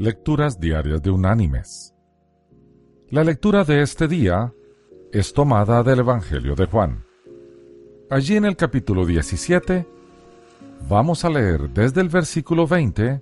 Lecturas 0.00 0.60
Diarias 0.60 1.02
de 1.02 1.10
Unánimes. 1.10 1.92
La 3.10 3.24
lectura 3.24 3.64
de 3.64 3.82
este 3.82 4.06
día 4.06 4.54
es 5.10 5.32
tomada 5.32 5.82
del 5.82 5.98
Evangelio 5.98 6.54
de 6.54 6.66
Juan. 6.66 7.04
Allí 8.08 8.36
en 8.36 8.44
el 8.44 8.54
capítulo 8.54 9.04
17 9.04 9.88
vamos 10.88 11.24
a 11.24 11.30
leer 11.30 11.70
desde 11.70 12.00
el 12.00 12.10
versículo 12.10 12.68
20 12.68 13.20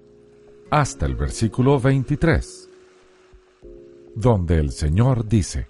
hasta 0.71 1.07
el 1.07 1.15
versículo 1.15 1.81
23, 1.81 2.69
donde 4.15 4.59
el 4.59 4.71
Señor 4.71 5.27
dice, 5.27 5.69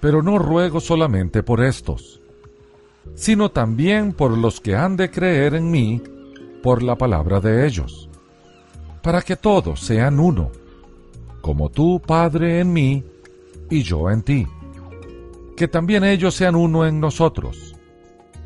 Pero 0.00 0.20
no 0.20 0.36
ruego 0.36 0.80
solamente 0.80 1.44
por 1.44 1.62
estos, 1.62 2.20
sino 3.14 3.52
también 3.52 4.12
por 4.14 4.36
los 4.36 4.60
que 4.60 4.74
han 4.74 4.96
de 4.96 5.12
creer 5.12 5.54
en 5.54 5.70
mí 5.70 6.02
por 6.60 6.82
la 6.82 6.96
palabra 6.96 7.38
de 7.38 7.68
ellos 7.68 8.09
para 9.02 9.22
que 9.22 9.36
todos 9.36 9.80
sean 9.80 10.20
uno, 10.20 10.50
como 11.40 11.70
tú, 11.70 12.00
Padre, 12.04 12.60
en 12.60 12.72
mí 12.72 13.04
y 13.70 13.82
yo 13.82 14.10
en 14.10 14.22
ti. 14.22 14.46
Que 15.56 15.68
también 15.68 16.04
ellos 16.04 16.34
sean 16.34 16.54
uno 16.54 16.86
en 16.86 17.00
nosotros, 17.00 17.74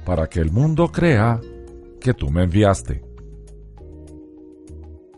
para 0.05 0.29
que 0.29 0.41
el 0.41 0.51
mundo 0.51 0.91
crea 0.91 1.41
que 2.01 2.15
tú 2.15 2.31
me 2.31 2.45
enviaste. 2.45 3.03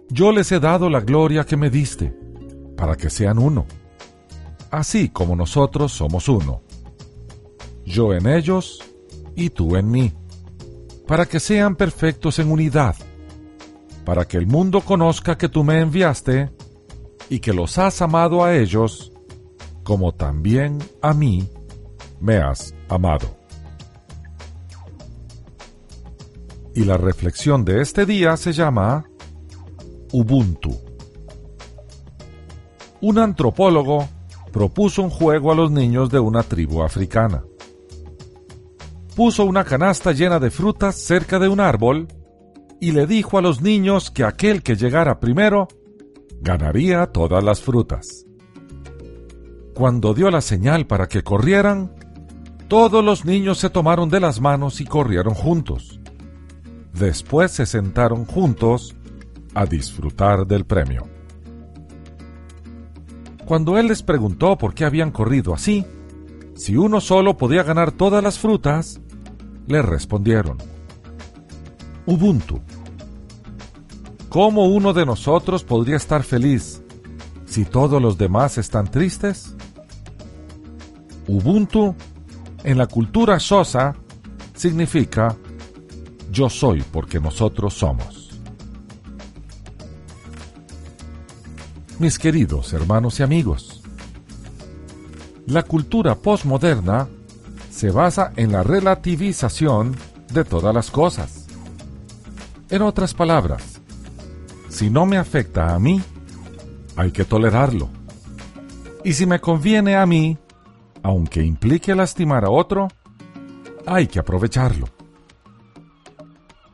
Yo 0.08 0.32
les 0.32 0.52
he 0.52 0.60
dado 0.60 0.88
la 0.88 1.00
gloria 1.00 1.44
que 1.44 1.56
me 1.56 1.68
diste, 1.68 2.14
para 2.76 2.96
que 2.96 3.10
sean 3.10 3.38
uno, 3.38 3.66
así 4.70 5.08
como 5.08 5.36
nosotros 5.36 5.92
somos 5.92 6.28
uno. 6.28 6.62
Yo 7.84 8.14
en 8.14 8.26
ellos 8.26 8.82
y 9.34 9.50
tú 9.50 9.76
en 9.76 9.90
mí, 9.90 10.12
para 11.06 11.26
que 11.26 11.40
sean 11.40 11.76
perfectos 11.76 12.38
en 12.38 12.50
unidad 12.50 12.96
para 14.06 14.24
que 14.24 14.36
el 14.38 14.46
mundo 14.46 14.82
conozca 14.82 15.36
que 15.36 15.48
tú 15.48 15.64
me 15.64 15.80
enviaste 15.80 16.52
y 17.28 17.40
que 17.40 17.52
los 17.52 17.76
has 17.76 18.00
amado 18.00 18.44
a 18.44 18.54
ellos, 18.54 19.12
como 19.82 20.14
también 20.14 20.78
a 21.02 21.12
mí 21.12 21.50
me 22.20 22.36
has 22.36 22.72
amado. 22.88 23.36
Y 26.72 26.84
la 26.84 26.96
reflexión 26.96 27.64
de 27.64 27.82
este 27.82 28.06
día 28.06 28.36
se 28.36 28.52
llama 28.52 29.10
Ubuntu. 30.12 30.78
Un 33.00 33.18
antropólogo 33.18 34.08
propuso 34.52 35.02
un 35.02 35.10
juego 35.10 35.50
a 35.50 35.56
los 35.56 35.72
niños 35.72 36.10
de 36.10 36.20
una 36.20 36.44
tribu 36.44 36.84
africana. 36.84 37.42
Puso 39.16 39.44
una 39.44 39.64
canasta 39.64 40.12
llena 40.12 40.38
de 40.38 40.52
frutas 40.52 40.94
cerca 40.94 41.40
de 41.40 41.48
un 41.48 41.58
árbol 41.58 42.06
y 42.80 42.92
le 42.92 43.06
dijo 43.06 43.38
a 43.38 43.42
los 43.42 43.62
niños 43.62 44.10
que 44.10 44.24
aquel 44.24 44.62
que 44.62 44.76
llegara 44.76 45.20
primero 45.20 45.68
ganaría 46.40 47.06
todas 47.06 47.42
las 47.42 47.60
frutas. 47.60 48.26
Cuando 49.74 50.14
dio 50.14 50.30
la 50.30 50.40
señal 50.40 50.86
para 50.86 51.06
que 51.08 51.22
corrieran, 51.22 51.92
todos 52.68 53.04
los 53.04 53.24
niños 53.24 53.58
se 53.58 53.70
tomaron 53.70 54.08
de 54.08 54.20
las 54.20 54.40
manos 54.40 54.80
y 54.80 54.84
corrieron 54.84 55.34
juntos. 55.34 56.00
Después 56.92 57.52
se 57.52 57.66
sentaron 57.66 58.24
juntos 58.24 58.96
a 59.54 59.66
disfrutar 59.66 60.46
del 60.46 60.64
premio. 60.64 61.06
Cuando 63.44 63.78
él 63.78 63.88
les 63.88 64.02
preguntó 64.02 64.58
por 64.58 64.74
qué 64.74 64.84
habían 64.84 65.12
corrido 65.12 65.54
así, 65.54 65.86
si 66.54 66.76
uno 66.76 67.00
solo 67.00 67.36
podía 67.36 67.62
ganar 67.62 67.92
todas 67.92 68.22
las 68.22 68.38
frutas, 68.38 69.00
le 69.66 69.82
respondieron, 69.82 70.58
Ubuntu. 72.06 72.60
¿Cómo 74.28 74.66
uno 74.66 74.92
de 74.92 75.04
nosotros 75.04 75.64
podría 75.64 75.96
estar 75.96 76.22
feliz 76.22 76.80
si 77.46 77.64
todos 77.64 78.00
los 78.00 78.16
demás 78.16 78.58
están 78.58 78.88
tristes? 78.88 79.54
Ubuntu 81.26 81.96
en 82.62 82.78
la 82.78 82.86
cultura 82.86 83.40
sosa 83.40 83.96
significa 84.54 85.36
yo 86.30 86.48
soy 86.48 86.82
porque 86.92 87.18
nosotros 87.18 87.74
somos. 87.74 88.38
Mis 91.98 92.18
queridos 92.18 92.72
hermanos 92.72 93.18
y 93.18 93.24
amigos, 93.24 93.82
la 95.46 95.64
cultura 95.64 96.14
postmoderna 96.14 97.08
se 97.70 97.90
basa 97.90 98.32
en 98.36 98.52
la 98.52 98.62
relativización 98.62 99.96
de 100.32 100.44
todas 100.44 100.74
las 100.74 100.90
cosas 100.90 101.45
en 102.70 102.82
otras 102.82 103.14
palabras, 103.14 103.80
si 104.68 104.90
no 104.90 105.06
me 105.06 105.16
afecta 105.16 105.74
a 105.74 105.78
mí, 105.78 106.02
hay 106.96 107.12
que 107.12 107.24
tolerarlo. 107.24 107.88
Y 109.04 109.12
si 109.12 109.26
me 109.26 109.40
conviene 109.40 109.96
a 109.96 110.04
mí, 110.06 110.36
aunque 111.02 111.42
implique 111.42 111.94
lastimar 111.94 112.44
a 112.44 112.50
otro, 112.50 112.88
hay 113.86 114.08
que 114.08 114.18
aprovecharlo. 114.18 114.88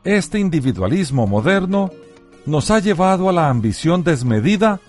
Este 0.03 0.39
individualismo 0.39 1.27
moderno 1.27 1.91
nos 2.45 2.71
ha 2.71 2.79
llevado 2.79 3.29
a 3.29 3.33
la 3.33 3.49
ambición 3.49 4.03
desmedida 4.03 4.79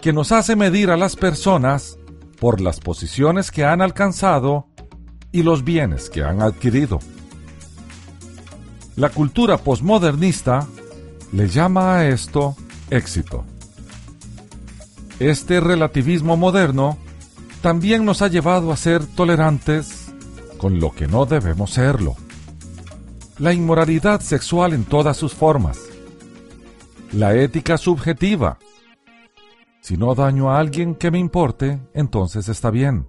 que 0.00 0.12
nos 0.12 0.32
hace 0.32 0.56
medir 0.56 0.90
a 0.90 0.96
las 0.96 1.16
personas 1.16 1.98
por 2.40 2.60
las 2.60 2.80
posiciones 2.80 3.50
que 3.50 3.64
han 3.64 3.80
alcanzado 3.80 4.66
y 5.32 5.42
los 5.42 5.64
bienes 5.64 6.10
que 6.10 6.22
han 6.22 6.42
adquirido. 6.42 6.98
La 8.98 9.10
cultura 9.10 9.58
posmodernista 9.58 10.66
le 11.30 11.48
llama 11.48 11.98
a 11.98 12.08
esto 12.08 12.56
éxito. 12.90 13.44
Este 15.20 15.60
relativismo 15.60 16.36
moderno 16.36 16.98
también 17.62 18.04
nos 18.04 18.22
ha 18.22 18.26
llevado 18.26 18.72
a 18.72 18.76
ser 18.76 19.06
tolerantes 19.06 20.12
con 20.56 20.80
lo 20.80 20.90
que 20.90 21.06
no 21.06 21.26
debemos 21.26 21.74
serlo. 21.74 22.16
La 23.38 23.52
inmoralidad 23.52 24.20
sexual 24.20 24.72
en 24.72 24.84
todas 24.84 25.16
sus 25.16 25.32
formas. 25.32 25.78
La 27.12 27.36
ética 27.36 27.78
subjetiva. 27.78 28.58
Si 29.80 29.96
no 29.96 30.16
daño 30.16 30.50
a 30.50 30.58
alguien 30.58 30.96
que 30.96 31.12
me 31.12 31.20
importe, 31.20 31.78
entonces 31.94 32.48
está 32.48 32.72
bien. 32.72 33.06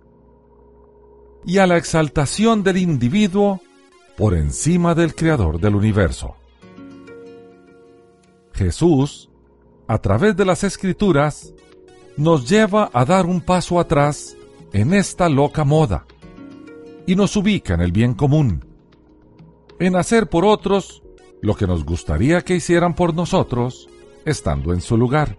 Y 1.47 1.57
a 1.57 1.65
la 1.65 1.77
exaltación 1.77 2.61
del 2.61 2.77
individuo 2.77 3.59
por 4.19 4.33
encima 4.33 4.95
del 4.95 5.15
Creador 5.15 5.61
del 5.61 5.75
universo. 5.75 6.35
Jesús, 8.51 9.29
a 9.87 9.97
través 9.99 10.35
de 10.35 10.43
las 10.43 10.65
Escrituras, 10.65 11.53
nos 12.17 12.49
lleva 12.49 12.89
a 12.91 13.05
dar 13.05 13.25
un 13.25 13.39
paso 13.39 13.79
atrás 13.79 14.35
en 14.73 14.93
esta 14.93 15.29
loca 15.29 15.63
moda 15.63 16.05
y 17.07 17.15
nos 17.15 17.37
ubica 17.37 17.75
en 17.75 17.79
el 17.79 17.93
bien 17.93 18.13
común, 18.13 18.65
en 19.79 19.95
hacer 19.95 20.27
por 20.27 20.43
otros 20.43 21.01
lo 21.41 21.55
que 21.55 21.65
nos 21.65 21.85
gustaría 21.85 22.41
que 22.41 22.57
hicieran 22.57 22.95
por 22.95 23.13
nosotros, 23.13 23.87
estando 24.25 24.73
en 24.73 24.81
su 24.81 24.97
lugar, 24.97 25.37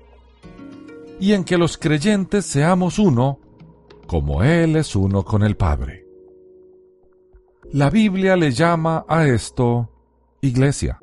y 1.20 1.34
en 1.34 1.44
que 1.44 1.58
los 1.58 1.76
creyentes 1.76 2.46
seamos 2.46 2.98
uno, 2.98 3.40
como 4.06 4.42
Él 4.42 4.76
es 4.76 4.96
uno 4.96 5.22
con 5.22 5.42
el 5.42 5.58
Padre. 5.58 6.09
La 7.72 7.88
Biblia 7.88 8.34
le 8.34 8.50
llama 8.50 9.04
a 9.06 9.28
esto 9.28 9.88
iglesia. 10.40 10.98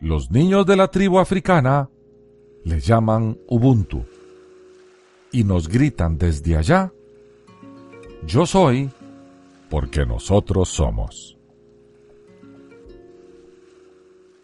Los 0.00 0.30
niños 0.30 0.64
de 0.64 0.76
la 0.76 0.88
tribu 0.88 1.18
africana 1.18 1.90
le 2.64 2.78
llaman 2.78 3.36
Ubuntu 3.48 4.04
y 5.32 5.42
nos 5.42 5.66
gritan 5.66 6.18
desde 6.18 6.56
allá, 6.56 6.92
yo 8.26 8.46
soy 8.46 8.90
porque 9.68 10.06
nosotros 10.06 10.68
somos. 10.68 11.36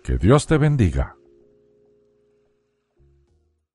Que 0.02 0.18
Dios 0.18 0.44
te 0.48 0.58
bendiga. 0.58 1.16